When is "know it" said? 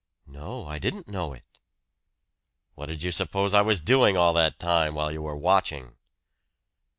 1.07-1.43